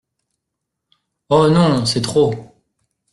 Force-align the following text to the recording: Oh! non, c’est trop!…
Oh! 1.29 1.47
non, 1.51 1.85
c’est 1.85 2.01
trop!… 2.01 2.33